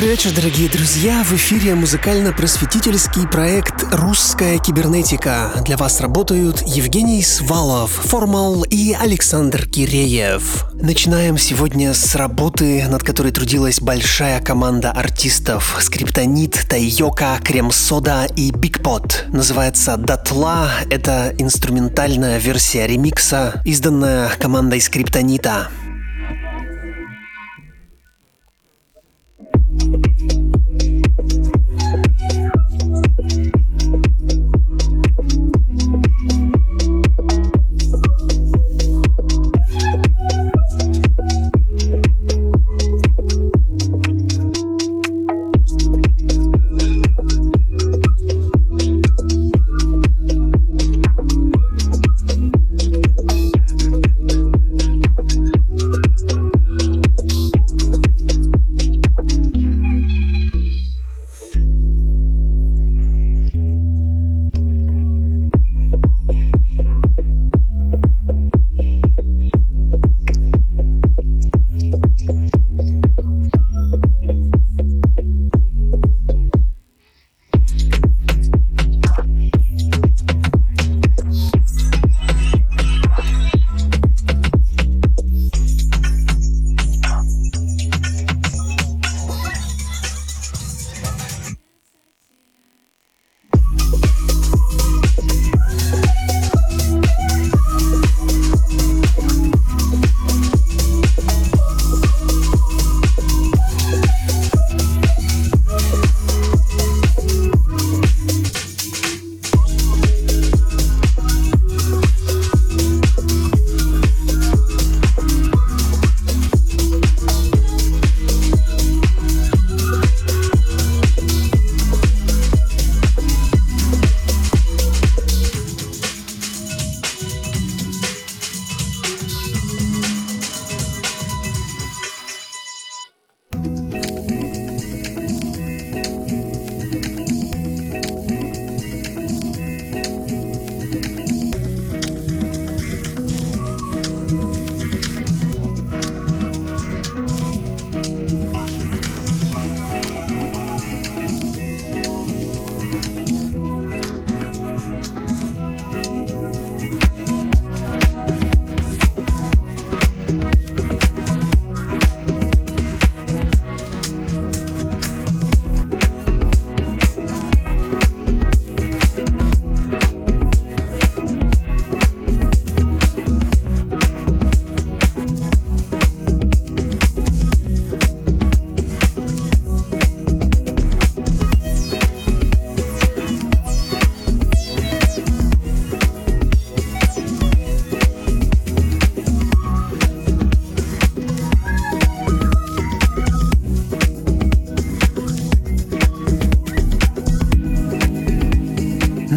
[0.00, 1.22] Добрый вечер, дорогие друзья!
[1.24, 5.52] В эфире музыкально-просветительский проект «Русская кибернетика».
[5.66, 10.64] Для вас работают Евгений Свалов, Формал и Александр Киреев.
[10.72, 19.26] Начинаем сегодня с работы, над которой трудилась большая команда артистов Скриптонит, Тайока, Крем-Сода и Бигпот.
[19.28, 20.70] Называется «Датла».
[20.88, 25.68] Это инструментальная версия ремикса, изданная командой Скриптонита.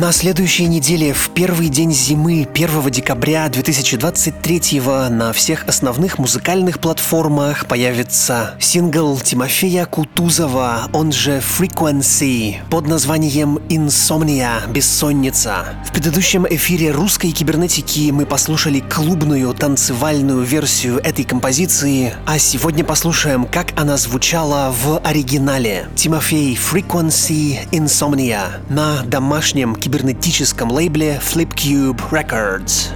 [0.04, 7.68] На следующей неделе, в первый день зимы, 1 декабря 2023 на всех основных музыкальных платформах
[7.68, 15.68] появится сингл Тимофея Кутузова, он же Frequency, под названием Insomnia, Бессонница.
[15.88, 23.46] В предыдущем эфире русской кибернетики мы послушали клубную танцевальную версию этой композиции, а сегодня послушаем,
[23.46, 25.88] как она звучала в оригинале.
[25.96, 32.90] Тимофей Frequency Insomnia на домашнем кибернетике кибернетическом лейбле Flipcube Records.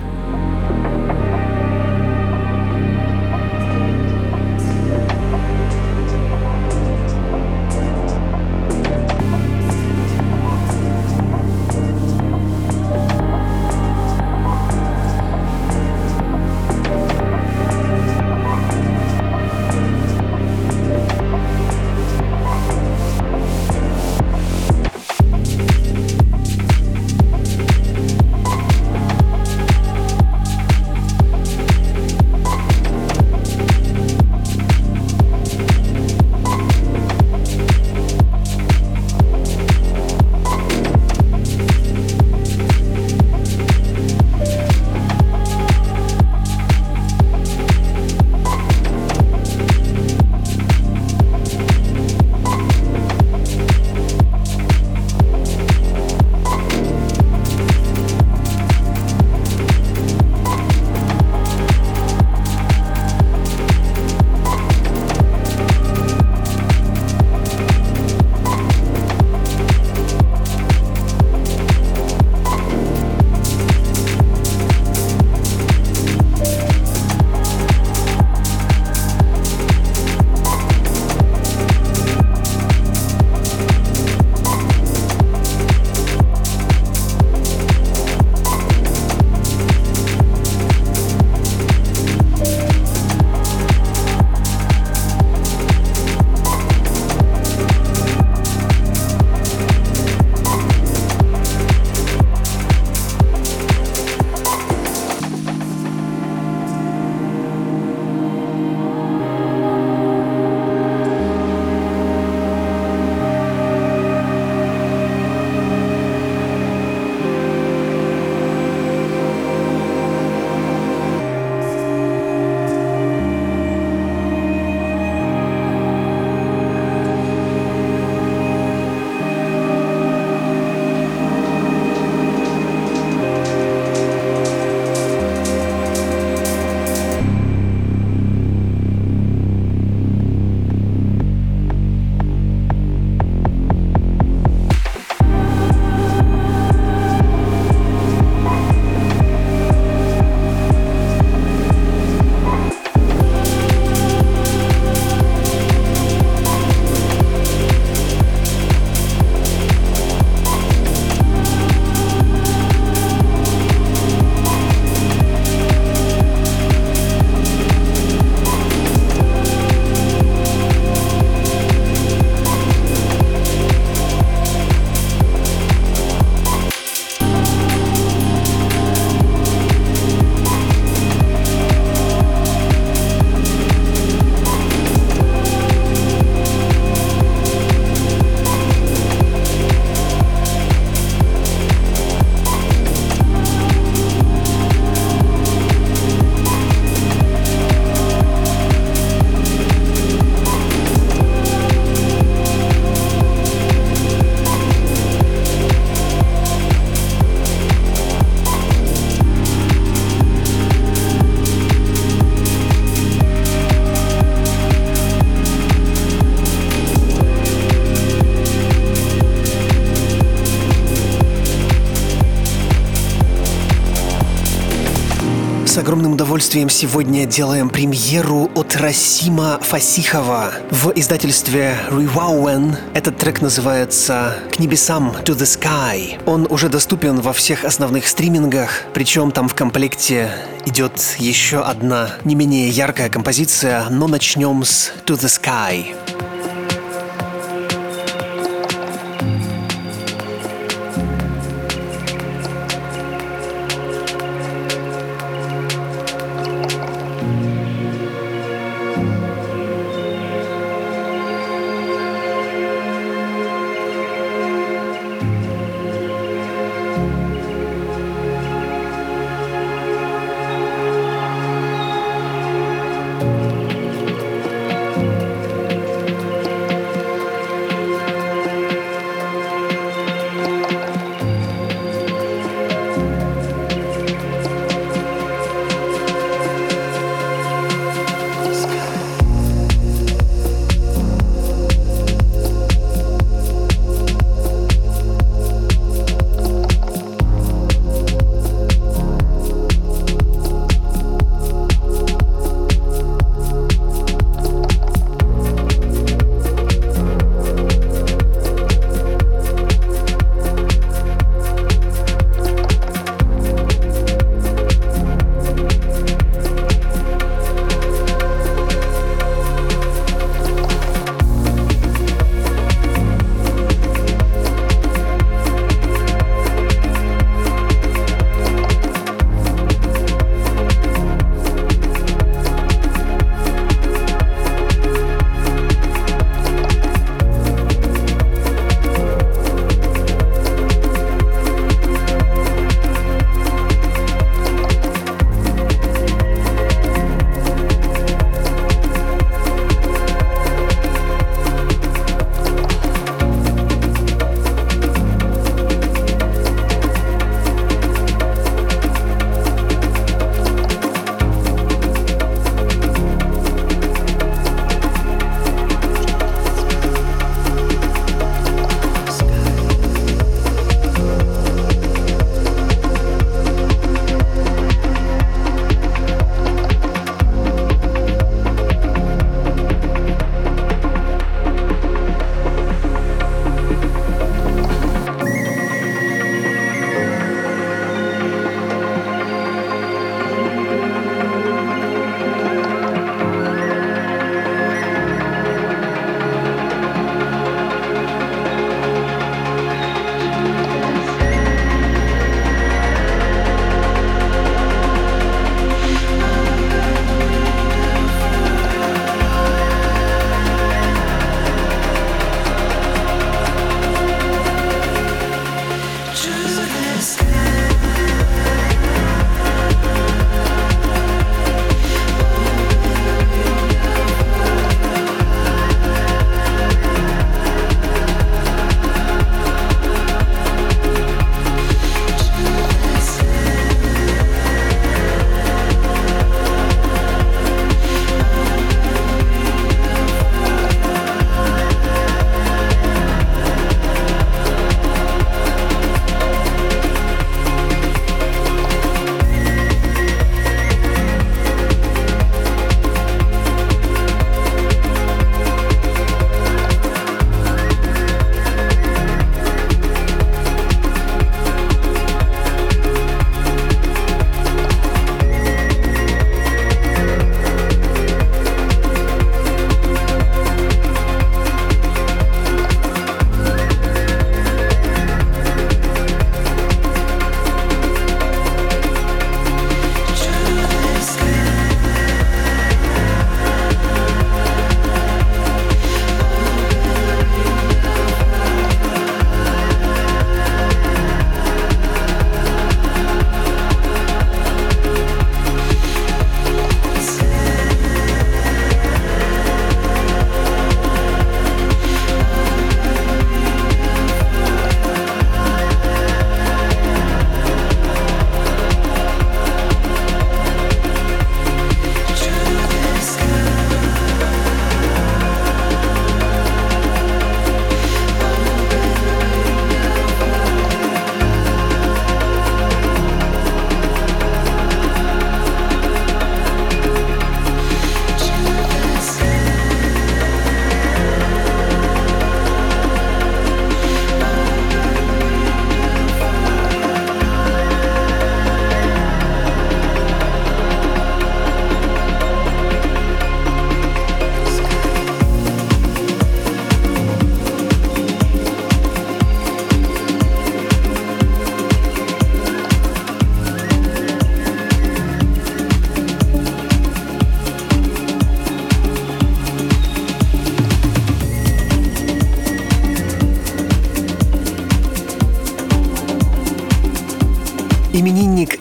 [226.47, 232.77] Удовольствием сегодня делаем премьеру от Расима Фасихова в издательстве Rewowen.
[232.93, 236.17] Этот трек называется «К небесам to the sky».
[236.25, 240.31] Он уже доступен во всех основных стримингах, причем там в комплекте
[240.65, 246.26] идет еще одна не менее яркая композиция, но начнем с «To the sky».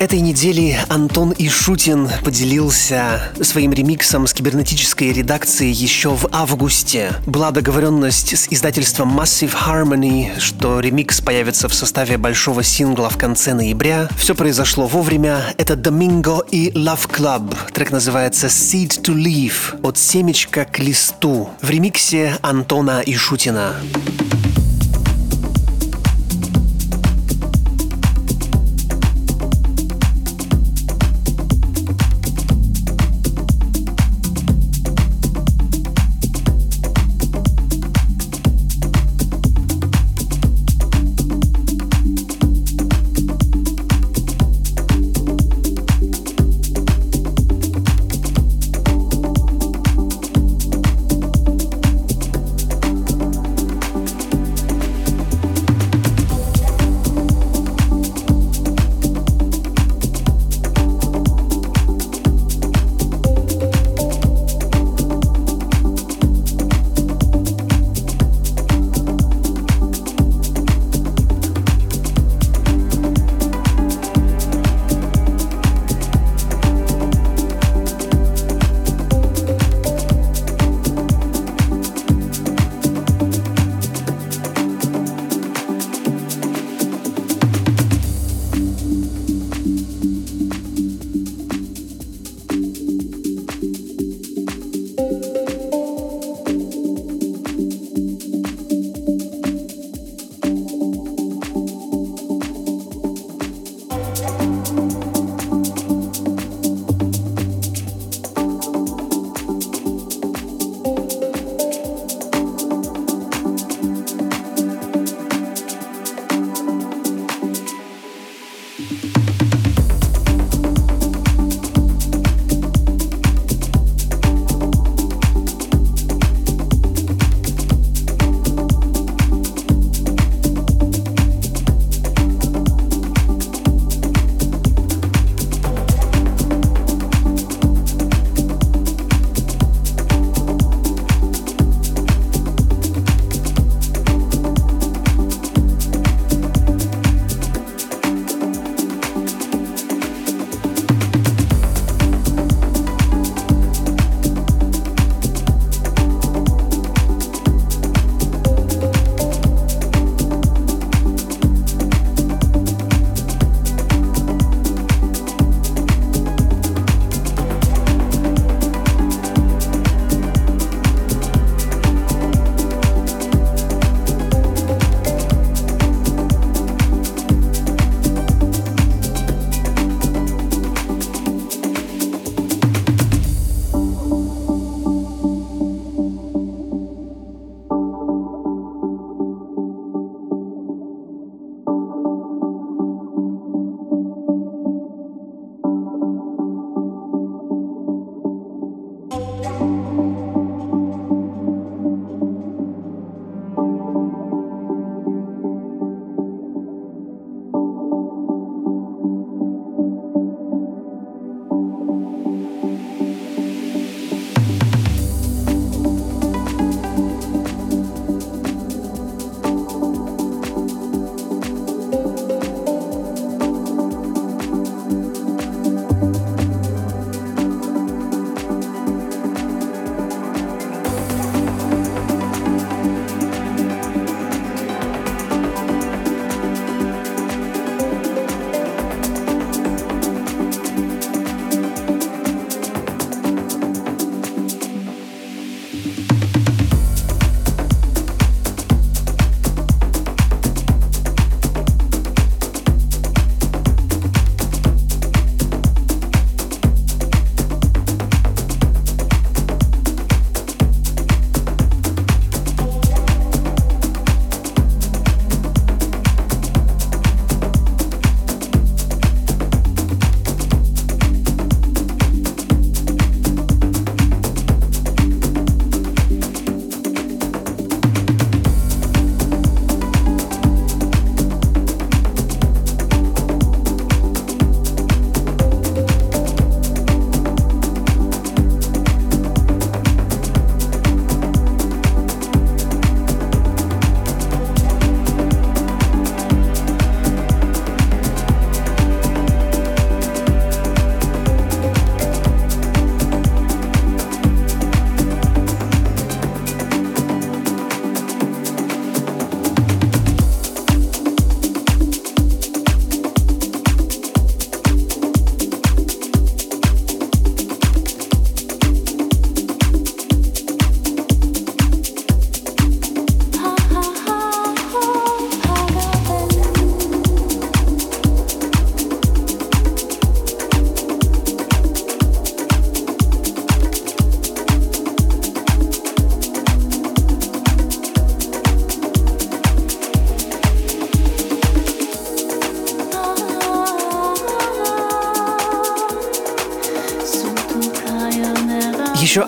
[0.06, 7.14] Этой недели Антон Ишутин поделился своим ремиксом с кибернетической редакцией еще в августе.
[7.26, 13.52] Была договоренность с издательством Massive Harmony, что ремикс появится в составе большого сингла в конце
[13.52, 14.08] ноября.
[14.16, 15.42] Все произошло вовремя.
[15.58, 17.56] Это Domingo и Love Club.
[17.72, 23.74] Трек называется Seed to Leaf от семечка к листу в ремиксе Антона Ишутина.
[23.84, 24.25] еще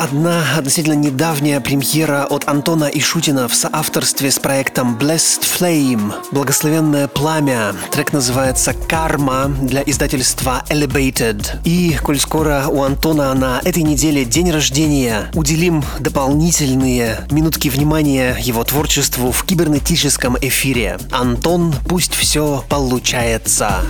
[0.09, 7.75] одна относительно недавняя премьера от Антона Ишутина в соавторстве с проектом Blessed Flame, Благословенное пламя.
[7.90, 11.61] Трек называется «Карма» для издательства Elevated.
[11.64, 18.64] И, коль скоро у Антона на этой неделе день рождения, уделим дополнительные минутки внимания его
[18.64, 20.99] творчеству в кибернетическом эфире.
[21.12, 23.83] Антон, пусть все получается.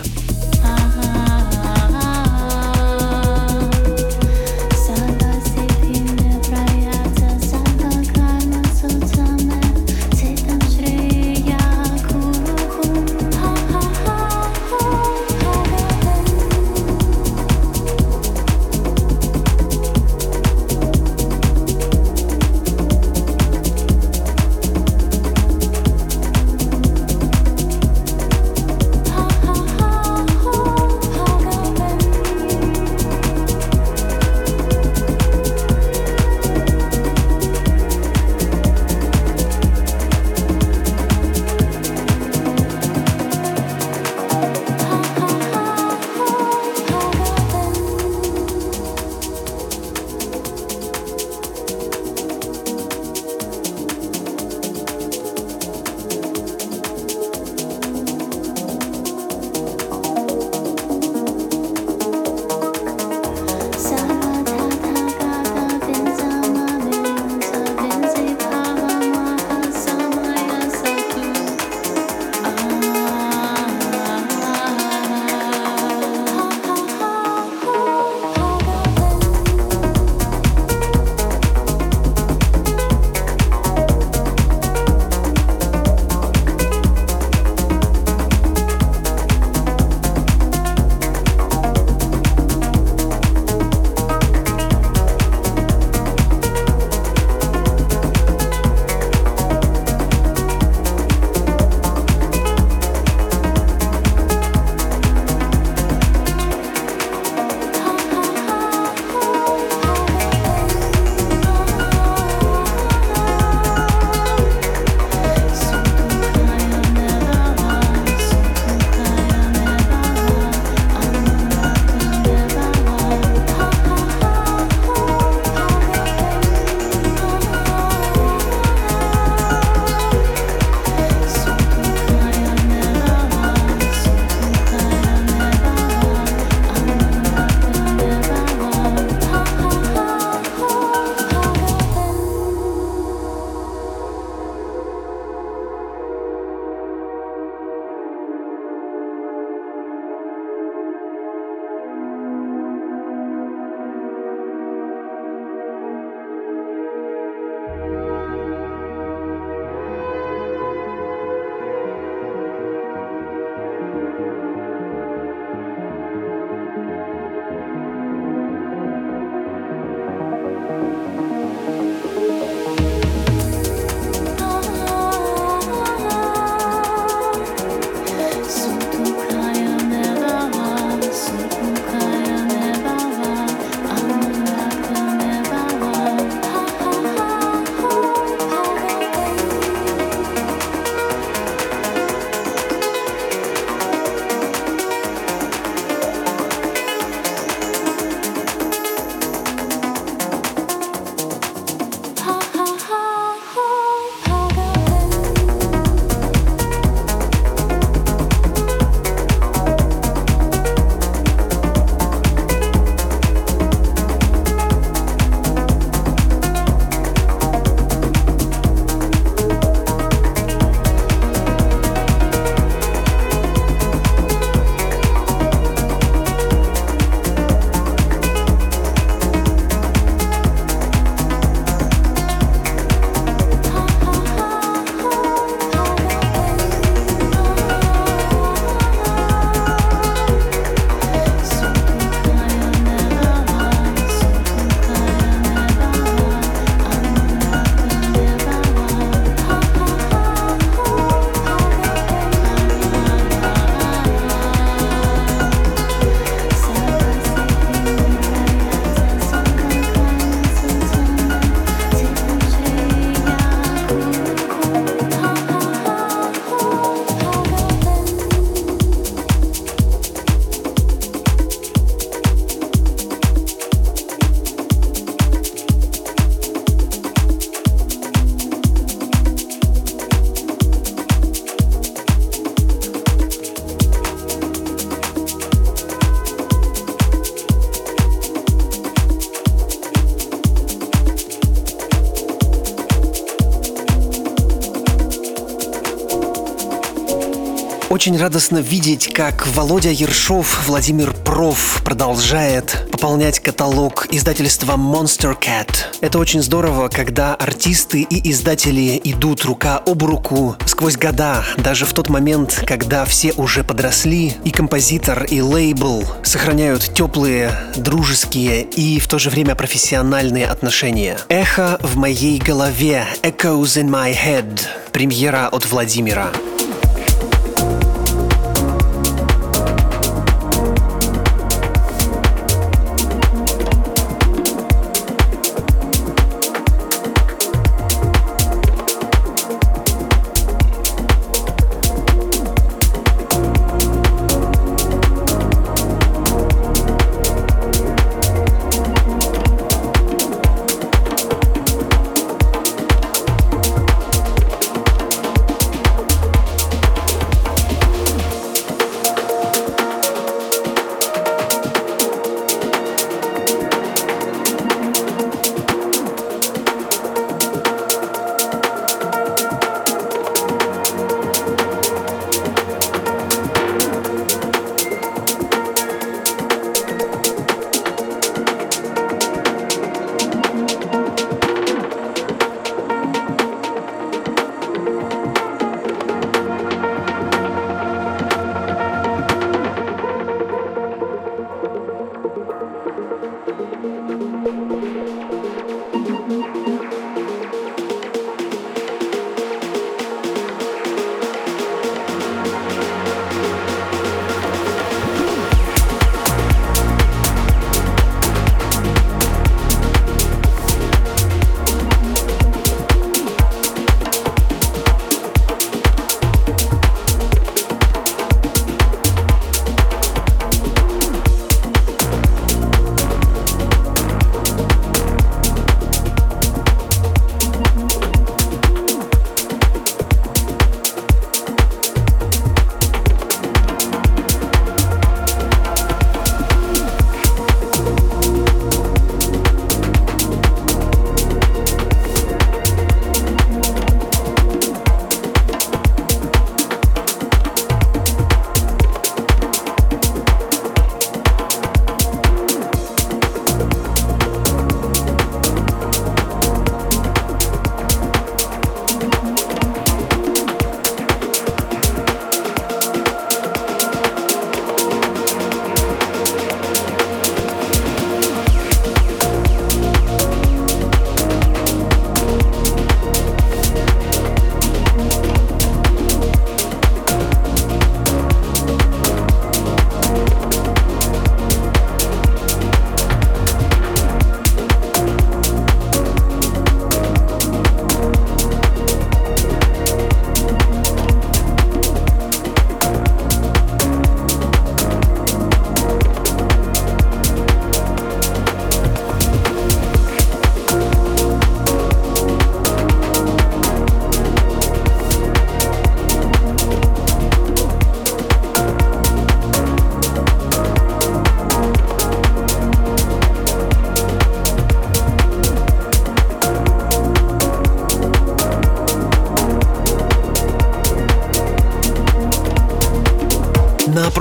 [298.09, 305.69] Очень радостно видеть, как Володя Ершов, Владимир Проф продолжает пополнять каталог издательства Monster Cat.
[306.01, 311.93] Это очень здорово, когда артисты и издатели идут рука об руку сквозь года, даже в
[311.93, 319.07] тот момент, когда все уже подросли, и композитор, и лейбл сохраняют теплые, дружеские и в
[319.07, 321.19] то же время профессиональные отношения.
[321.29, 324.61] Эхо в моей голове, Echoes in my head.
[324.93, 326.33] Премьера от Владимира.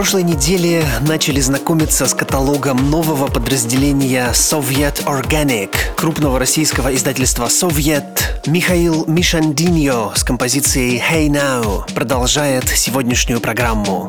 [0.08, 8.18] Прошлой неделе начали знакомиться с каталогом нового подразделения Soviet Organic, крупного российского издательства Soviet.
[8.46, 14.08] Михаил Мишандиньо с композицией Hey Now продолжает сегодняшнюю программу.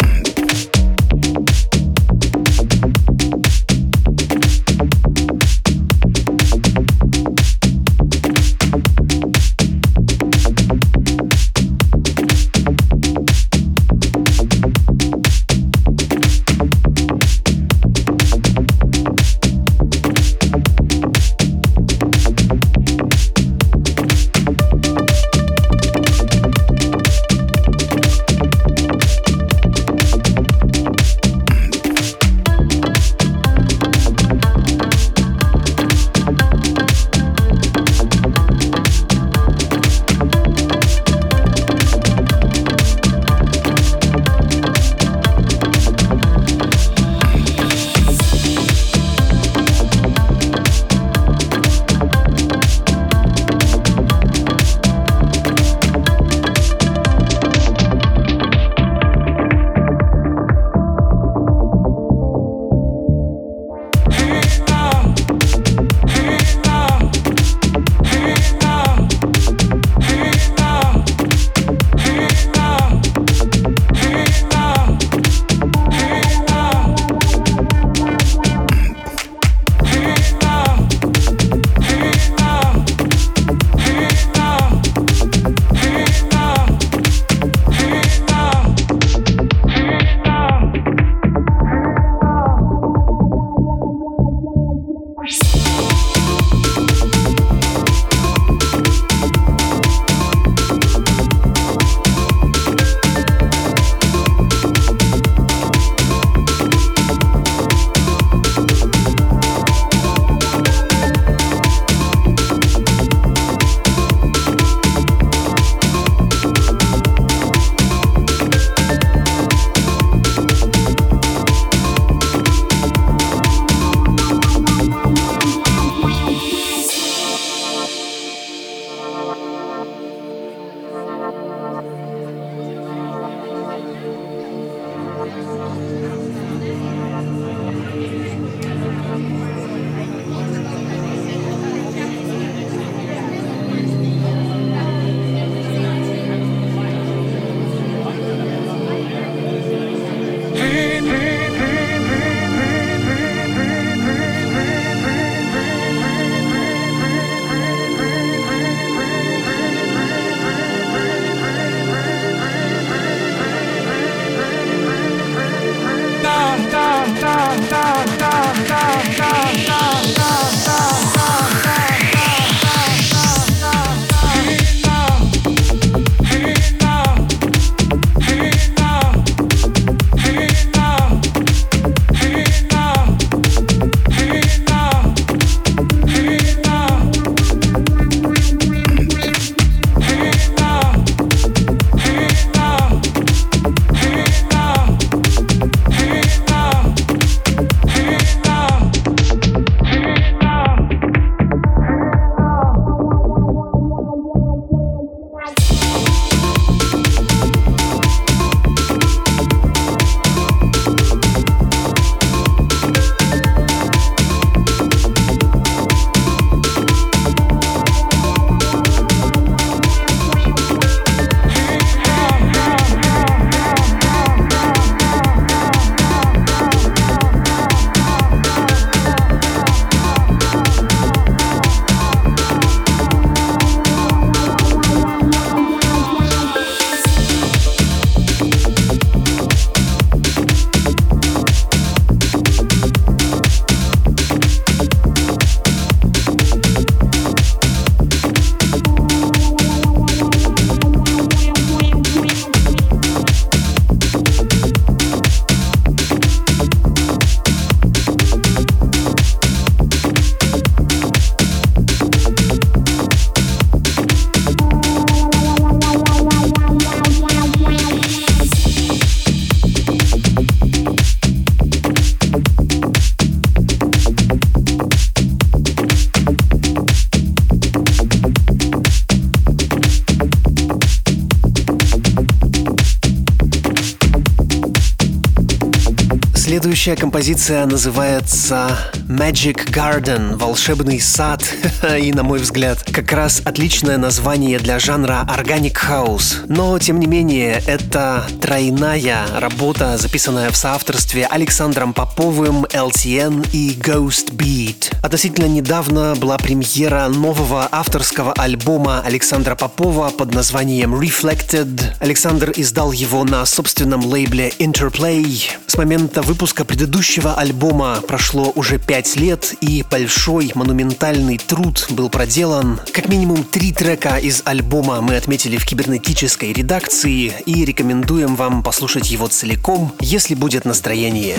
[286.89, 288.71] Следующая композиция называется
[289.19, 291.43] Magic Garden, волшебный сад.
[292.01, 296.45] И, на мой взгляд, как раз отличное название для жанра Organic House.
[296.47, 304.37] Но, тем не менее, это тройная работа, записанная в соавторстве Александром Поповым, LTN и Ghost
[304.37, 304.95] Beat.
[305.03, 311.83] Относительно недавно была премьера нового авторского альбома Александра Попова под названием Reflected.
[311.99, 315.51] Александр издал его на собственном лейбле Interplay.
[315.67, 318.79] С момента выпуска предыдущего альбома прошло уже
[319.09, 322.81] пять лет, и большой монументальный труд был проделан.
[322.93, 329.11] Как минимум три трека из альбома мы отметили в кибернетической редакции и рекомендуем вам послушать
[329.11, 331.39] его целиком, если будет настроение.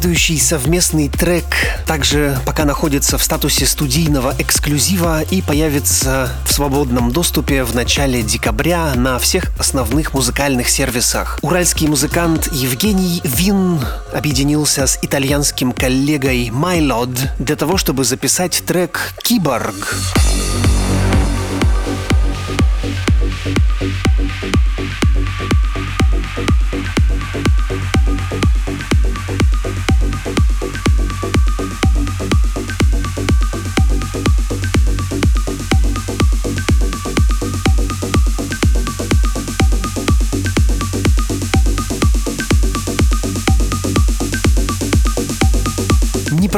[0.00, 1.44] Следующий совместный трек
[1.84, 8.94] также пока находится в статусе студийного эксклюзива и появится в свободном доступе в начале декабря
[8.94, 11.38] на всех основных музыкальных сервисах.
[11.42, 13.78] Уральский музыкант Евгений Вин
[14.14, 19.74] объединился с итальянским коллегой Майлод для того, чтобы записать трек «Киборг».
[19.74, 20.29] Киборг.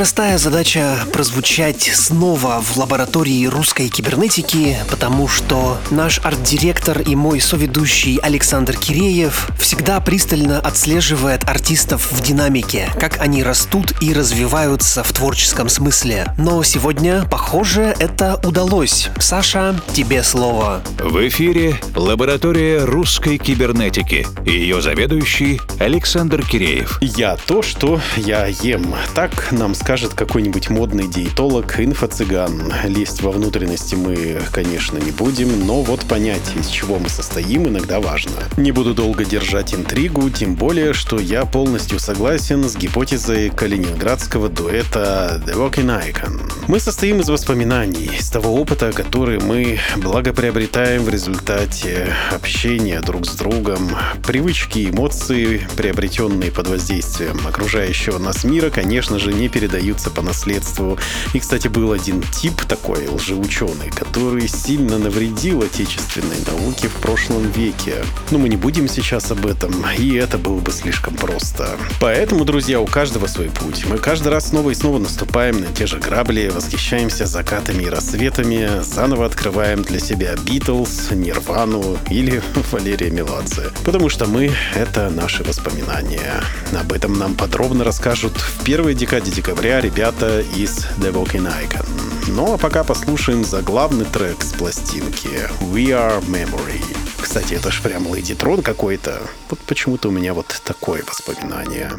[0.03, 8.17] Непростая задача прозвучать снова в лаборатории русской кибернетики, потому что наш арт-директор и мой соведущий
[8.17, 15.69] Александр Киреев всегда пристально отслеживает артистов в динамике, как они растут и развиваются в творческом
[15.69, 16.35] смысле.
[16.37, 19.09] Но сегодня, похоже, это удалось.
[19.21, 20.83] Саша, тебе слово.
[20.99, 26.99] В эфире лаборатория русской кибернетики и ее заведующий Александр Киреев.
[27.01, 28.97] Я то, что я ем.
[29.15, 32.73] Так нам скажет какой-нибудь модный диетолог, инфо-цыган.
[32.87, 38.01] Лезть во внутренности мы, конечно, не будем, но вот понять, из чего мы состоим, иногда
[38.01, 38.33] важно.
[38.57, 45.43] Не буду долго держать интригу, тем более, что я полностью согласен с гипотезой калининградского дуэта
[45.45, 46.41] The Walking Icon.
[46.69, 53.35] Мы состоим из воспоминаний, из того опыта, который мы благоприобретаем в результате общения друг с
[53.35, 53.91] другом,
[54.25, 60.99] привычки, эмоции, приобретенные под воздействием окружающего нас мира, конечно же, не передаются по наследству.
[61.35, 67.97] И, кстати, был один тип такой, лжеученый, который сильно навредил отечественной науке в прошлом веке.
[68.31, 71.77] Но мы не будем сейчас об этом, и это было бы слишком просто.
[72.01, 73.85] Поэтому, друзья, у каждого свой путь.
[73.87, 78.83] Мы каждый раз снова и снова наступаем на те же грабли, восхищаемся закатами и рассветами,
[78.83, 82.41] заново открываем для себя Битлз, Нирвану или
[82.71, 83.71] Валерия Меладзе.
[83.85, 86.41] Потому что мы— это наши воспоминания.
[86.79, 91.87] Об этом нам подробно расскажут в первой декаде декабря ребята из The Walking Icon.
[92.29, 96.81] Ну а пока послушаем заглавный трек с пластинки We Are Memory.
[97.21, 99.21] Кстати, это ж прям Леди Трон какой-то.
[99.51, 101.91] Вот почему-то у меня вот такое воспоминание.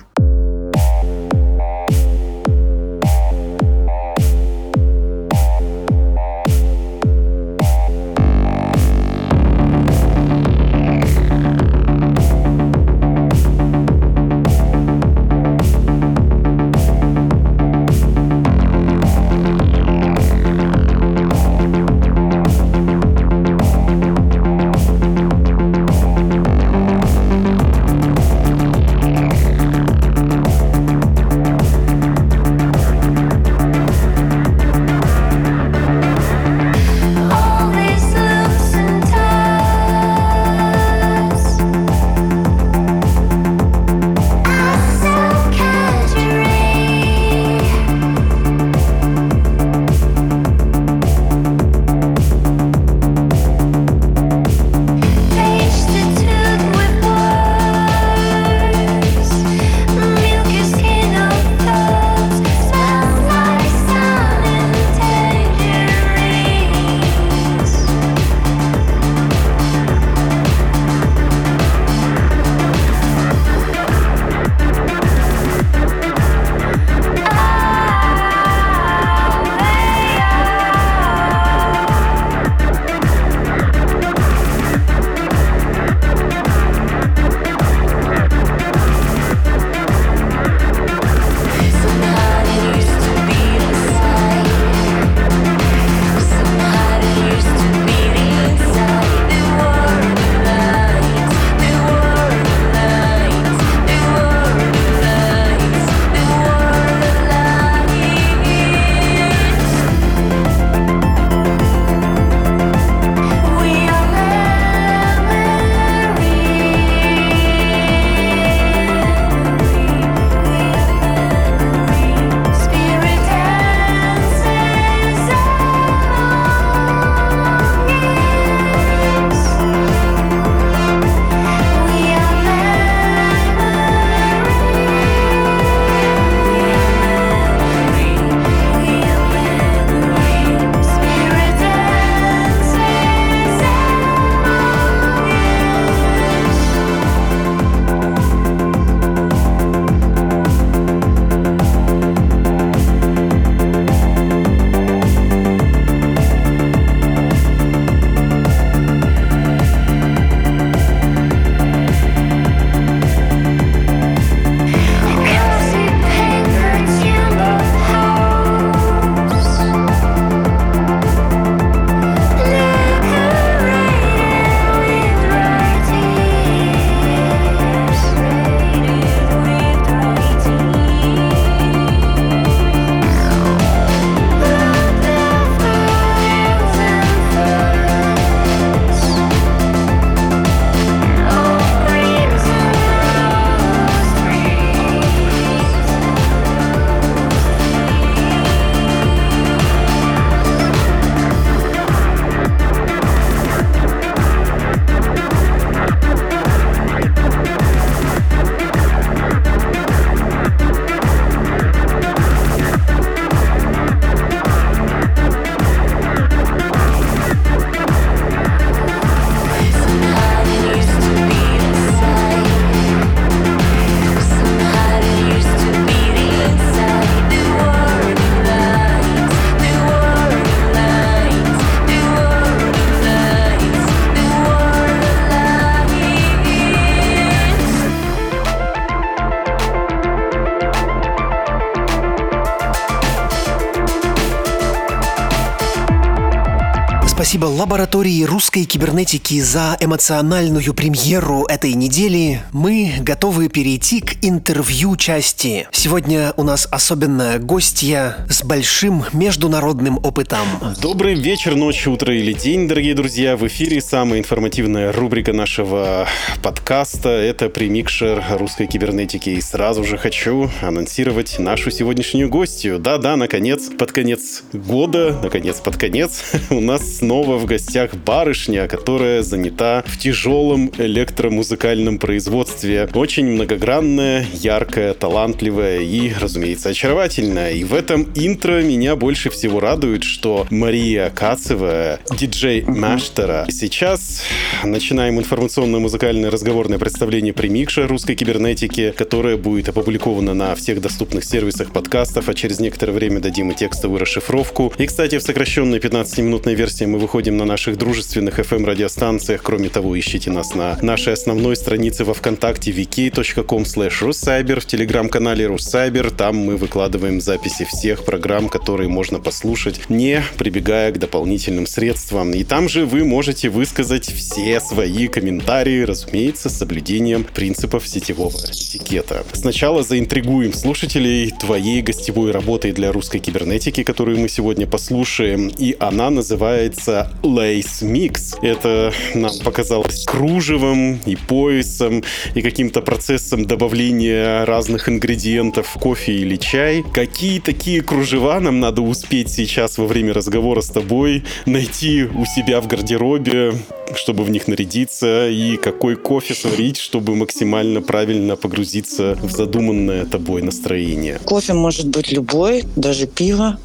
[247.73, 252.43] Лаборатории русской кибернетики за эмоциональную премьеру этой недели.
[252.51, 255.67] Мы готовы перейти к интервью части.
[255.71, 260.45] Сегодня у нас особенная гостья с большим международным опытом.
[260.83, 263.35] Добрый вечер, ночь, утро или день, дорогие друзья.
[263.35, 266.07] В эфире самая информативная рубрика нашего
[266.43, 267.09] подкаста.
[267.09, 269.31] Это премикшер русской кибернетики.
[269.31, 272.77] И сразу же хочу анонсировать нашу сегодняшнюю гостью.
[272.77, 276.21] Да-да, наконец, под конец года, наконец, под конец,
[276.51, 277.62] у нас снова в гостях
[278.05, 282.89] барышня, которая занята в тяжелом электромузыкальном производстве.
[282.93, 287.51] Очень многогранная, яркая, талантливая и, разумеется, очаровательная.
[287.51, 293.45] И в этом интро меня больше всего радует, что Мария Кацева, диджей Маштера.
[293.49, 294.23] Сейчас
[294.63, 302.29] начинаем информационно-музыкальное разговорное представление премикша русской кибернетики, которое будет опубликовано на всех доступных сервисах подкастов,
[302.29, 304.73] а через некоторое время дадим и текстовую расшифровку.
[304.77, 309.41] И, кстати, в сокращенной 15-минутной версии мы выходим на наших дружественных FM-радиостанциях.
[309.43, 316.11] Кроме того, ищите нас на нашей основной странице во Вконтакте wiki.com russcyber, в телеграм-канале Руссайбер.
[316.11, 322.33] Там мы выкладываем записи всех программ, которые можно послушать, не прибегая к дополнительным средствам.
[322.33, 329.23] И там же вы можете высказать все свои комментарии, разумеется, с соблюдением принципов сетевого этикета.
[329.33, 335.47] Сначала заинтригуем слушателей твоей гостевой работой для русской кибернетики, которую мы сегодня послушаем.
[335.47, 338.37] И она называется Lace Mix.
[338.41, 342.03] Это нам показалось кружевом и поясом,
[342.35, 346.83] и каким-то процессом добавления разных ингредиентов в кофе или чай.
[346.93, 352.61] Какие такие кружева нам надо успеть сейчас во время разговора с тобой найти у себя
[352.61, 353.53] в гардеробе,
[353.95, 360.41] чтобы в них нарядиться, и какой кофе сварить, чтобы максимально правильно погрузиться в задуманное тобой
[360.41, 361.19] настроение.
[361.25, 363.57] Кофе может быть любой, даже пиво.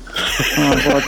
[0.57, 1.05] Вот.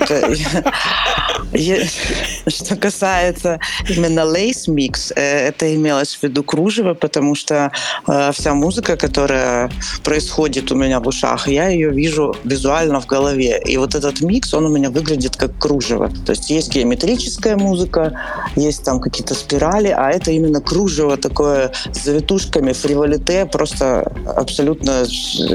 [2.46, 3.58] Что касается
[3.88, 7.72] именно лейс микс, э, это имелось в виду кружево, потому что
[8.06, 9.70] э, вся музыка, которая
[10.04, 13.60] происходит у меня в ушах, я ее вижу визуально в голове.
[13.66, 16.10] И вот этот микс, он у меня выглядит как кружево.
[16.24, 18.12] То есть есть геометрическая музыка,
[18.54, 25.04] есть там какие-то спирали, а это именно кружево такое с завитушками, фриволите, просто абсолютно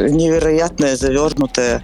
[0.10, 1.84] невероятное, завернутое.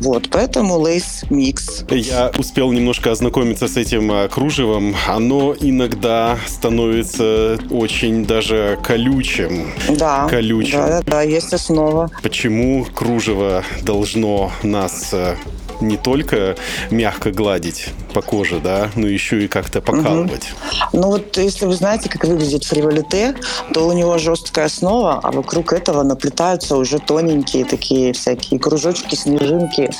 [0.00, 1.84] Вот, поэтому лейс микс.
[1.90, 4.94] Я успел немножко ознакомиться с этим а, кружевом.
[5.06, 9.66] Оно иногда становится очень даже колючим.
[9.88, 10.26] Да.
[10.28, 10.78] Колючим.
[10.78, 12.10] Да, да, да, есть основа.
[12.22, 15.36] Почему кружево должно нас а,
[15.80, 16.56] не только
[16.90, 20.48] мягко гладить по коже, да, но еще и как-то покалывать.
[20.92, 21.00] Угу.
[21.00, 23.34] Ну вот если вы знаете, как выглядит фриволите,
[23.72, 29.90] то у него жесткая основа, а вокруг этого наплетаются уже тоненькие такие всякие кружочки, снежинки.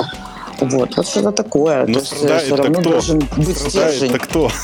[0.60, 1.86] Вот, вот что-то такое.
[1.86, 2.90] Но То есть э, все равно кто?
[2.90, 4.10] должен быть стержень.
[4.10, 4.50] Это кто?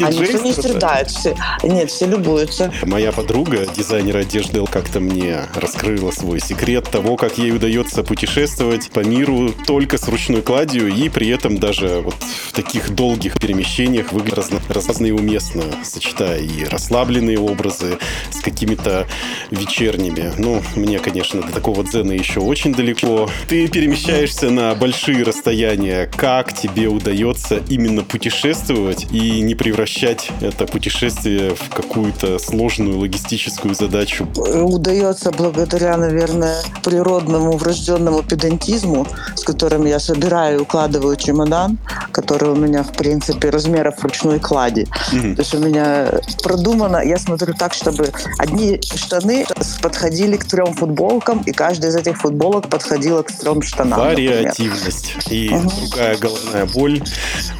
[0.00, 1.08] А никто не страдает.
[1.10, 2.72] Все, нет, все любуются.
[2.82, 9.00] Моя подруга, дизайнер одежды, как-то мне раскрыла свой секрет того, как ей удается путешествовать по
[9.00, 14.38] миру только с ручной кладью и при этом даже вот в таких долгих перемещениях выглядит
[14.68, 17.98] разно, и уместно, сочетая и расслабленные образы
[18.30, 19.06] с какими-то
[19.50, 20.32] вечерними.
[20.38, 23.28] Ну, мне, конечно, до такого дзена еще очень далеко.
[23.48, 26.08] Ты перемещаешься на большие расстояния.
[26.16, 34.26] Как тебе удается именно путешествовать и не превращать это путешествие в какую-то сложную логистическую задачу?
[34.34, 41.76] Удается благодаря, наверное, природному врожденному педантизму, с которым я собираю и укладываю чемодан,
[42.10, 44.86] который у меня, в принципе, размеров ручной клади.
[45.12, 45.34] Угу.
[45.34, 46.12] То есть у меня
[46.42, 49.44] продумано, я смотрю так, чтобы одни штаны
[49.82, 54.00] подходили к трем футболкам, и каждая из этих футболок подходила к трем штанам.
[54.00, 55.14] Вариативно активность.
[55.30, 55.68] И ага.
[55.80, 57.02] другая головная боль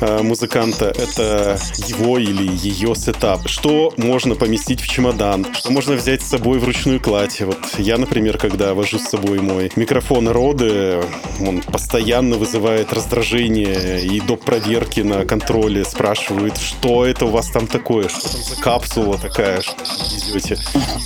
[0.00, 3.48] э, музыканта— это его или ее сетап.
[3.48, 7.40] Что можно поместить в чемодан, что можно взять с собой в ручную кладь.
[7.40, 11.02] Вот я, например, когда вожу с собой мой микрофон Роды,
[11.40, 17.66] он постоянно вызывает раздражение и до проверки на контроле спрашивают, что это у вас там
[17.66, 20.58] такое, что там за капсула такая, что вы везете.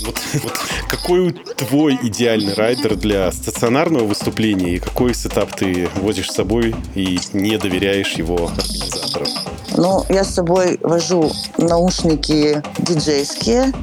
[0.03, 0.53] Вот, вот
[0.87, 7.19] какой твой идеальный райдер для стационарного выступления и какой сетап ты возишь с собой и
[7.33, 9.27] не доверяешь его организаторам?
[9.75, 13.73] Ну, я с собой вожу наушники диджейские,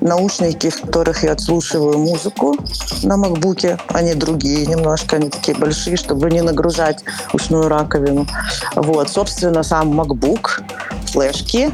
[0.00, 2.56] наушники, в которых я отслушиваю музыку
[3.02, 3.78] на макбуке.
[3.88, 7.02] Они другие немножко, они такие большие, чтобы не нагружать
[7.32, 8.26] ушную раковину.
[8.74, 10.62] Вот, собственно, сам MacBook,
[11.06, 11.70] флешки,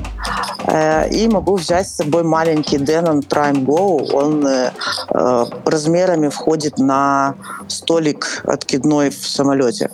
[1.12, 4.10] и могу взять с собой маленький Denon Prime Go.
[4.12, 4.72] Он э,
[5.10, 7.34] э, размерами входит на
[7.68, 9.90] столик откидной в самолете.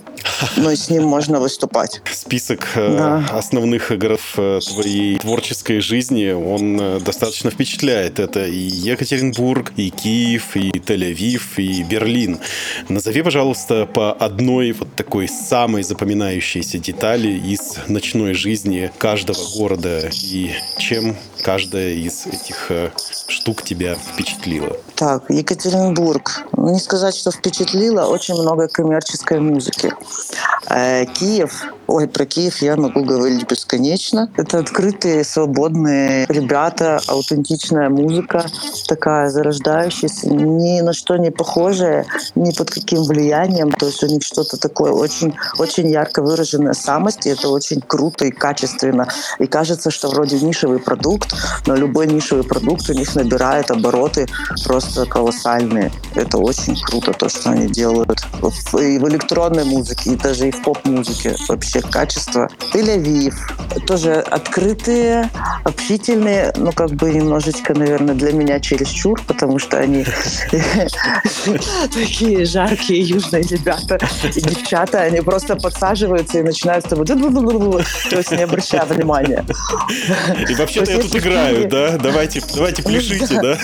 [0.57, 2.01] Но и с ним можно выступать.
[2.11, 3.25] Список да.
[3.33, 8.19] основных игр твоей творческой жизни, он достаточно впечатляет.
[8.19, 12.39] Это и Екатеринбург, и Киев, и Тель-Авив, и Берлин.
[12.89, 20.53] Назови, пожалуйста, по одной вот такой самой запоминающейся детали из ночной жизни каждого города и
[20.79, 22.91] чем каждая из этих э,
[23.29, 24.77] штук тебя впечатлила?
[24.97, 26.45] Так, Екатеринбург.
[26.57, 29.93] Не сказать, что впечатлила, очень много коммерческой музыки.
[30.69, 34.31] Э, Киев Ой, про Киев я могу говорить бесконечно.
[34.39, 38.47] Это открытые, свободные ребята, аутентичная музыка,
[38.89, 43.71] такая зарождающаяся, ни на что не похожая, ни под каким влиянием.
[43.73, 48.25] То есть у них что-то такое очень, очень ярко выраженная самость, и это очень круто
[48.25, 49.07] и качественно.
[49.39, 51.35] И кажется, что вроде нишевый продукт,
[51.67, 54.29] но любой нишевый продукт у них набирает обороты
[54.65, 55.93] просто колоссальные.
[56.15, 58.25] Это очень круто, то, что они делают.
[58.81, 62.49] И в электронной музыке, и даже и в поп-музыке вообще вообще качество.
[62.73, 63.35] Тель-Авив.
[63.87, 65.31] Тоже открытые,
[65.65, 70.05] общительные, ну, как бы немножечко, наверное, для меня чересчур, потому что они
[71.95, 78.31] такие жаркие южные ребята и девчата, они просто подсаживаются и начинают с тобой то есть
[78.33, 79.45] не обращая внимания.
[80.49, 81.99] И вообще-то я тут играю, да?
[81.99, 83.59] Давайте, давайте пляшите, да?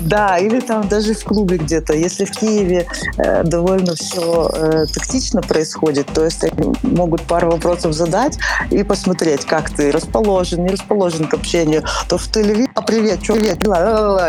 [0.00, 1.94] Да, или там даже в клубе где-то.
[1.94, 2.86] Если в Киеве
[3.16, 6.44] э, довольно все э, тактично происходит, то есть
[6.94, 8.38] могут пару вопросов задать
[8.70, 13.64] и посмотреть, как ты расположен, не расположен к общению, то в телевизоре а, привет, привет,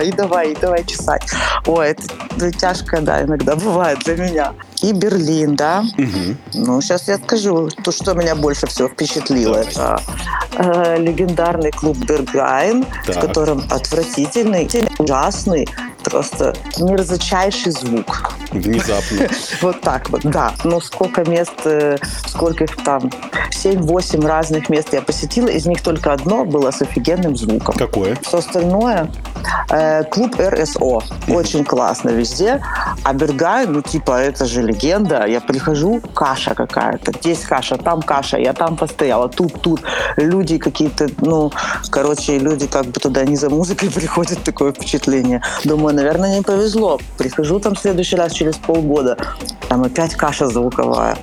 [0.04, 1.24] и давай, и давай чесать.
[1.66, 4.54] Ой, это, тяжко, да, иногда бывает для меня.
[4.84, 5.84] И Берлин, да.
[5.98, 6.64] Угу.
[6.66, 9.56] Ну, сейчас я скажу, то, что меня больше всего впечатлило.
[9.56, 10.00] Это
[10.58, 14.70] э, легендарный клуб Бергайн, в котором отвратительный,
[15.00, 15.68] ужасный,
[16.04, 18.34] просто мерзочайший звук.
[18.52, 19.28] Внезапно.
[19.62, 20.54] Вот так вот, да.
[20.64, 23.10] Ну, сколько мест, э, сколько их там,
[23.52, 27.76] 7-8 разных мест я посетила, из них только одно было с офигенным звуком.
[27.76, 28.16] Какое?
[28.36, 29.10] Все остальное
[29.70, 31.02] э, клуб РСО.
[31.30, 32.62] Очень классно везде.
[33.04, 35.26] А Бергай, ну, типа, это же легенда.
[35.26, 37.14] Я прихожу, каша какая-то.
[37.14, 38.38] Здесь каша, там каша.
[38.38, 39.82] Я там постояла, тут, тут.
[40.18, 41.52] Люди какие-то, ну,
[41.90, 45.42] короче, люди как бы туда не за музыкой приходят, такое впечатление.
[45.64, 47.00] Думаю, наверное, не повезло.
[47.18, 49.18] Прихожу там в следующий раз через полгода,
[49.70, 51.18] там опять каша звуковая.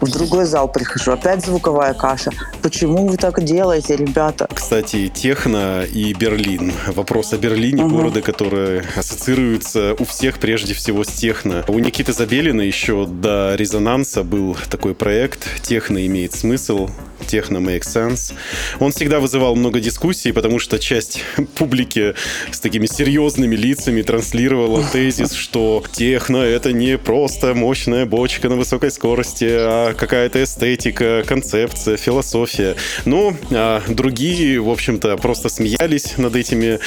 [0.00, 2.30] В другой зал прихожу, опять звуковая каша.
[2.62, 4.46] Почему вы так делаете, ребята?
[4.52, 6.55] Кстати, техно и Берлин.
[6.88, 7.96] Вопрос о Берлине, угу.
[7.96, 11.64] города, который ассоциируется у всех прежде всего с техно.
[11.68, 16.88] У Никиты Забелина еще до резонанса был такой проект «Техно имеет смысл»,
[17.26, 18.32] техно make sense.
[18.80, 21.22] Он всегда вызывал много дискуссий, потому что часть
[21.56, 22.14] публики
[22.50, 28.90] с такими серьезными лицами транслировала тезис, что техно— это не просто мощная бочка на высокой
[28.90, 32.76] скорости, а какая-то эстетика, концепция, философия.
[33.04, 36.78] Ну, а другие, в общем-то, просто смеялись над этими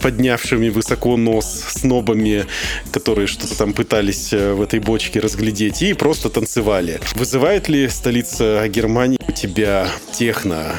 [0.00, 2.46] поднявшими высоко нос снобами,
[2.92, 7.00] которые что-то там пытались э, в этой бочке разглядеть, и просто танцевали.
[7.14, 10.76] Вызывает ли столица Германии у тебя техно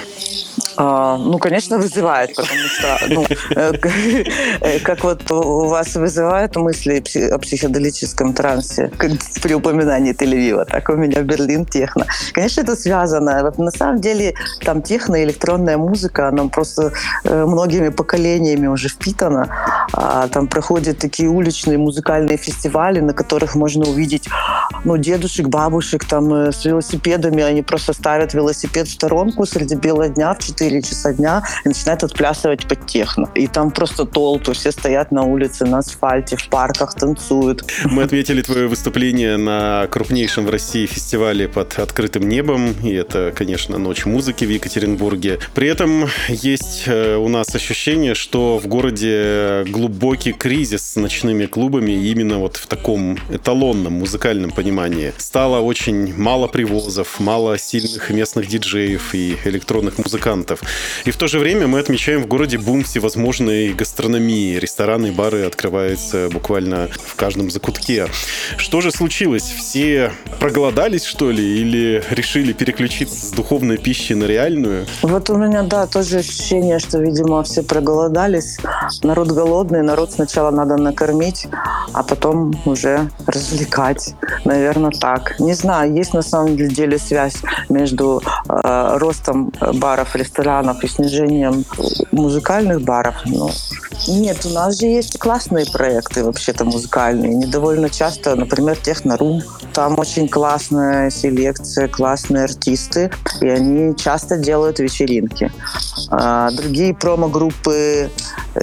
[0.78, 3.74] а, ну, конечно, вызывает, потому что, ну, э,
[4.62, 8.92] э, как вот у вас вызывают мысли о психоделическом трансе
[9.42, 12.06] при упоминании Тель-Авива, так у меня Берлин техно.
[12.34, 13.52] Конечно, это связано.
[13.58, 16.94] На самом деле, там техно, электронная музыка, она просто
[17.24, 19.50] э, многими поколениями уже впитана.
[19.94, 24.28] А, там проходят такие уличные музыкальные фестивали, на которых можно увидеть,
[24.86, 30.34] ну, дедушек, бабушек там с велосипедами, они просто ставят велосипед в сторонку среди бела дня
[30.34, 33.30] в 4 4 часа дня и начинает отплясывать под техно.
[33.34, 37.66] И там просто толпы, все стоят на улице, на асфальте, в парках танцуют.
[37.86, 43.80] Мы отметили твое выступление на крупнейшем в России фестивале под открытым небом, и это, конечно,
[43.80, 45.40] Ночь музыки в Екатеринбурге.
[45.56, 51.92] При этом есть э, у нас ощущение, что в городе глубокий кризис с ночными клубами
[51.92, 55.14] именно вот в таком эталонном музыкальном понимании.
[55.18, 60.51] Стало очень мало привозов, мало сильных местных диджеев и электронных музыкантов.
[61.06, 64.58] И в то же время мы отмечаем в городе бум всевозможной гастрономии.
[64.58, 68.08] Рестораны и бары открываются буквально в каждом закутке.
[68.58, 69.44] Что же случилось?
[69.44, 74.86] Все проголодались, что ли, или решили переключиться с духовной пищи на реальную?
[75.02, 78.58] Вот у меня, да, тоже ощущение, что, видимо, все проголодались.
[79.04, 81.48] Народ голодный, народ сначала надо накормить,
[81.94, 84.16] а потом уже развлекать.
[84.46, 85.40] Наверное, так.
[85.40, 87.36] Не знаю, есть на самом деле связь
[87.70, 90.41] между э, ростом баров, ресторанов
[90.84, 91.66] и снижением
[92.12, 93.16] музыкальных баров.
[93.26, 93.50] Но
[94.08, 97.36] нет, у нас же есть классные проекты вообще-то музыкальные.
[97.36, 99.42] Не довольно часто, например, Технорум.
[99.74, 103.12] Там очень классная селекция, классные артисты,
[103.42, 105.52] и они часто делают вечеринки.
[106.10, 108.10] А другие промо-группы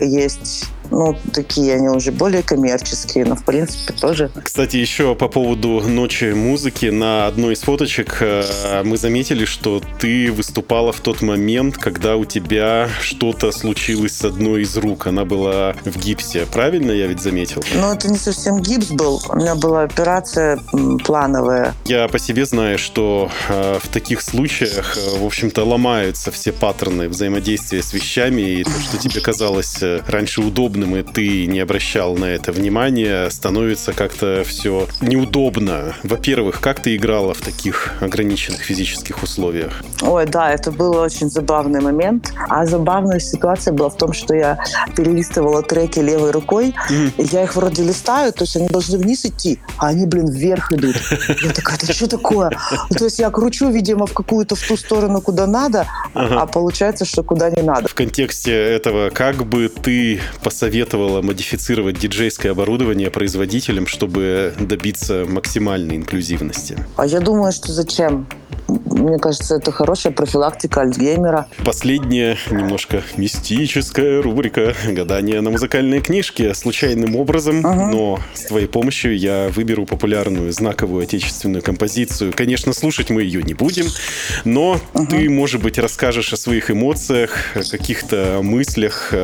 [0.00, 4.30] есть ну, такие они уже более коммерческие, но в принципе тоже.
[4.42, 10.32] Кстати, еще по поводу ночи музыки, на одной из фоточек э, мы заметили, что ты
[10.32, 15.06] выступала в тот момент, когда у тебя что-то случилось с одной из рук.
[15.06, 16.46] Она была в гипсе.
[16.52, 17.62] Правильно я ведь заметил?
[17.74, 19.20] Ну, это не совсем гипс был.
[19.28, 20.58] У меня была операция
[21.04, 21.74] плановая.
[21.84, 27.08] Я по себе знаю, что э, в таких случаях, э, в общем-то, ломаются все паттерны
[27.08, 32.16] взаимодействия с вещами, и то, что тебе казалось раньше удобно удобным, и ты не обращал
[32.16, 35.94] на это внимания, становится как-то все неудобно.
[36.02, 39.82] Во-первых, как ты играла в таких ограниченных физических условиях?
[40.02, 42.32] Ой, да, это был очень забавный момент.
[42.48, 44.58] А забавная ситуация была в том, что я
[44.96, 47.12] перелистывала треки левой рукой, mm.
[47.18, 50.72] и я их вроде листаю, то есть они должны вниз идти, а они, блин, вверх
[50.72, 50.96] идут.
[51.42, 52.50] Я такая, это что такое?
[52.90, 56.42] Ну, то есть я кручу, видимо, в какую-то в ту сторону, куда надо, ага.
[56.42, 57.88] а получается, что куда не надо.
[57.88, 65.96] В контексте этого, как бы ты посоветовала советовала модифицировать диджейское оборудование производителям, чтобы добиться максимальной
[65.96, 66.76] инклюзивности?
[66.96, 68.26] А я думаю, что зачем?
[68.68, 71.46] Мне кажется, это хорошая профилактика Альцгеймера.
[71.64, 76.52] Последняя, немножко мистическая рубрика «Гадание на музыкальные книжки».
[76.52, 77.90] Случайным образом, uh-huh.
[77.90, 82.34] но с твоей помощью я выберу популярную знаковую отечественную композицию.
[82.36, 83.86] Конечно, слушать мы ее не будем,
[84.44, 85.06] но uh-huh.
[85.06, 87.30] ты, может быть, расскажешь о своих эмоциях,
[87.70, 89.14] каких-то мыслях,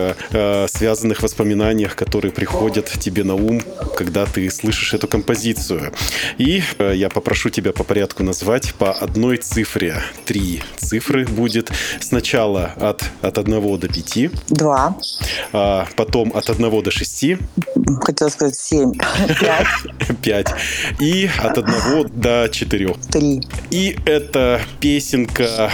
[0.69, 3.61] связанных воспоминаниях, которые приходят тебе на ум,
[3.97, 5.93] когда ты слышишь эту композицию.
[6.39, 11.73] И э, я попрошу тебя по порядку назвать по одной цифре три цифры будет.
[12.01, 14.31] Сначала от, от 1 до 5.
[14.49, 14.97] Два.
[15.53, 17.25] А, потом от 1 до 6.
[18.03, 18.93] Хотела сказать 7.
[19.41, 19.67] 5.
[20.23, 20.55] 5.
[21.01, 22.95] И от 1 до 4.
[23.11, 23.43] 3.
[23.71, 25.73] И это песенка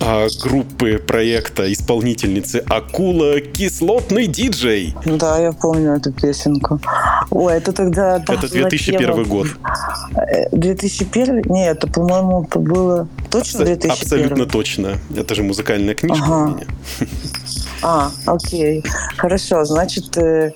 [0.00, 4.94] а, группы проекта исполнительницы Акула «Кислотный диджей».
[5.04, 6.80] Да, я помню эту песенку.
[7.30, 8.18] Ой, это тогда...
[8.18, 9.24] Да, это 2001 тема...
[9.24, 9.48] год.
[10.52, 11.42] 2001?
[11.46, 13.90] Нет, это, по-моему, было точно 2001?
[13.90, 14.98] Абсолютно точно.
[15.16, 16.34] Это же музыкальная книжка ага.
[16.34, 16.66] у меня.
[17.82, 18.84] А, окей.
[19.16, 20.52] Хорошо, значит, э,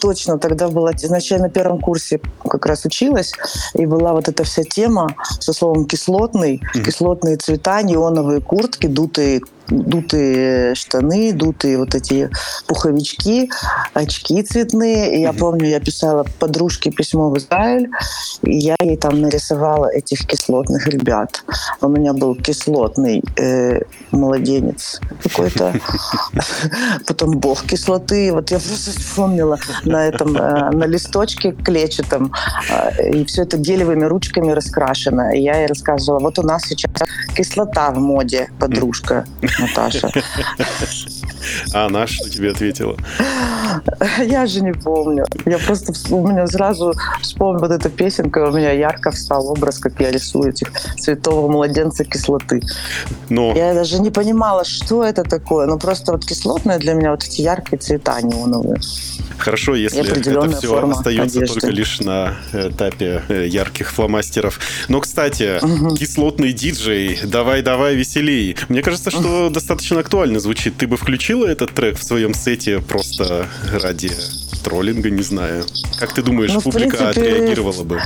[0.00, 3.32] точно тогда была, значит, я на первом курсе как раз училась,
[3.74, 6.84] и была вот эта вся тема со словом кислотный, mm-hmm.
[6.84, 12.30] кислотные цвета, неоновые куртки, дутые дутые штаны, дутые вот эти
[12.66, 13.50] пуховички,
[13.94, 15.16] очки цветные.
[15.16, 17.90] И я помню, я писала подружке письмо в Израиль,
[18.42, 21.44] и я ей там нарисовала этих кислотных ребят.
[21.80, 25.74] У меня был кислотный э, младенец какой-то,
[27.06, 28.32] потом бог кислоты.
[28.32, 32.32] Вот я просто вспомнила на этом, э, на листочке клетчатом,
[32.70, 35.34] э, и все это гелевыми ручками раскрашено.
[35.34, 36.90] И я ей рассказывала, вот у нас сейчас
[37.34, 39.26] кислота в моде, подружка.
[39.58, 40.10] Наташа.
[41.72, 42.96] А она что тебе ответила?
[44.24, 45.24] Я же не помню.
[45.44, 50.00] Я просто у меня сразу вспомнила вот эта песенка, у меня ярко встал образ, как
[50.00, 52.60] я рисую этих святого младенца кислоты.
[53.28, 53.54] Но...
[53.54, 55.66] Я даже не понимала, что это такое.
[55.66, 58.80] Ну просто вот кислотное для меня вот эти яркие цвета неоновые.
[59.38, 60.20] Хорошо, если это
[60.56, 61.60] все остается одежды.
[61.60, 64.58] только лишь на этапе э, ярких фломастеров.
[64.88, 65.94] Но, кстати, угу.
[65.94, 68.56] кислотный диджей, давай-давай веселей.
[68.68, 70.76] Мне кажется, что достаточно актуально звучит.
[70.76, 74.10] Ты бы включила этот трек в своем сете просто ради
[74.64, 75.64] троллинга, не знаю.
[75.98, 78.00] Как ты думаешь, ну, публика принципе, отреагировала бы?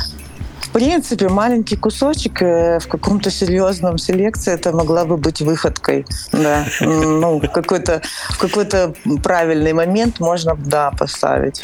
[0.70, 6.06] В принципе, маленький кусочек э, в каком-то серьезном селекции это могла бы быть выходкой.
[6.30, 6.64] Да.
[6.80, 11.60] Ну, какой-то, в какой-то правильный момент можно, да, поставить.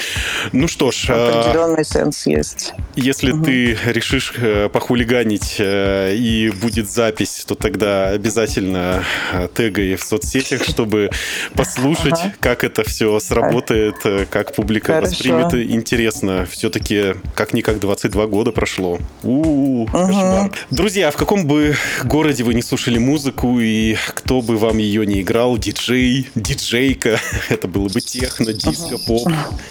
[0.51, 1.07] Ну что ж...
[1.11, 2.75] А, Определенный сенс есть.
[2.97, 3.45] Если угу.
[3.45, 9.05] ты решишь э, похулиганить э, и будет запись, то тогда обязательно
[9.55, 11.11] тегай в соцсетях, чтобы
[11.55, 12.33] послушать, ага.
[12.41, 13.95] как это все сработает,
[14.31, 15.11] как публика Хорошо.
[15.11, 15.55] воспримет.
[15.55, 16.45] Интересно.
[16.51, 18.96] Все-таки как-никак 22 года прошло.
[19.23, 20.53] У-у-у, кошмар.
[20.71, 25.23] Друзья, в каком бы городе вы не слушали музыку, и кто бы вам ее не
[25.23, 27.19] играл, диджей, диджейка,
[27.49, 29.29] это было бы техно, диско, поп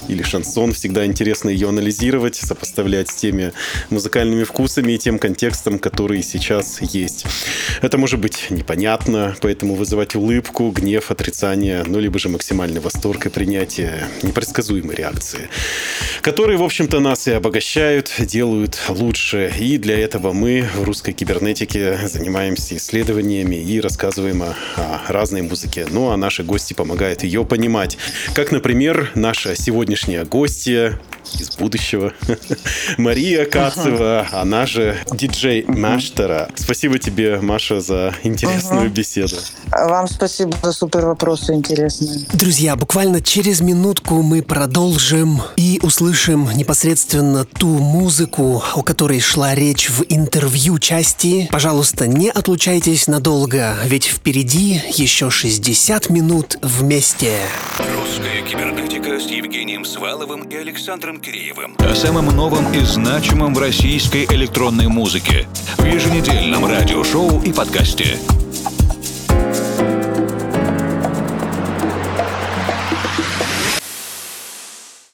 [0.08, 3.54] или шансон, всегда интересно ее анализировать, сопоставлять с теми
[3.90, 7.26] музыкальными вкусами и тем контекстом, который сейчас есть.
[7.82, 13.30] Это может быть непонятно, поэтому вызывать улыбку, гнев, отрицание, ну, либо же максимальный восторг и
[13.30, 15.50] принятие непредсказуемой реакции.
[16.22, 19.15] которые, в общем-то, нас и обогащают, делают лучше.
[19.58, 25.88] И для этого мы в русской кибернетике занимаемся исследованиями и рассказываем о, о разной музыке.
[25.90, 27.98] Ну, а наши гости помогают ее понимать.
[28.34, 31.00] Как, например, наша сегодняшняя гостья
[31.34, 32.14] из будущего.
[32.98, 36.50] Мария Кацева, она же диджей Маштера.
[36.56, 39.36] Спасибо тебе, Маша, за интересную беседу.
[39.72, 42.26] Вам спасибо за супер вопросы интересные.
[42.34, 49.88] Друзья, буквально через минутку мы продолжим и услышим непосредственно ту музыку, о которой шла речь
[49.88, 51.48] в интервью части.
[51.52, 57.38] Пожалуйста, не отлучайтесь надолго, ведь впереди еще 60 минут вместе.
[57.78, 61.76] Русская кибернетика с Евгением Сваловым и Александром Киреевым.
[61.78, 65.46] О самом новом и значимом в российской электронной музыке.
[65.78, 68.18] В еженедельном радиошоу и подкасте.